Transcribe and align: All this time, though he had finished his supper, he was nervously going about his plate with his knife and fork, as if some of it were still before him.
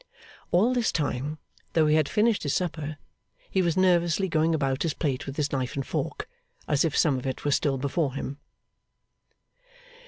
All 0.49 0.73
this 0.73 0.91
time, 0.91 1.37
though 1.73 1.85
he 1.85 1.93
had 1.93 2.09
finished 2.09 2.41
his 2.41 2.55
supper, 2.55 2.97
he 3.51 3.61
was 3.61 3.77
nervously 3.77 4.27
going 4.27 4.55
about 4.55 4.81
his 4.81 4.95
plate 4.95 5.27
with 5.27 5.37
his 5.37 5.51
knife 5.51 5.75
and 5.75 5.85
fork, 5.85 6.27
as 6.67 6.83
if 6.83 6.97
some 6.97 7.19
of 7.19 7.27
it 7.27 7.45
were 7.45 7.51
still 7.51 7.77
before 7.77 8.15
him. 8.15 8.39